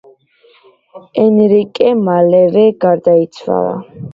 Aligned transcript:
ენრიკე 1.25 1.91
მალევე 2.07 2.67
გარდაიცვალა. 2.87 3.79